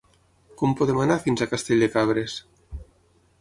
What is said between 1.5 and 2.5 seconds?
Castell de Cabres?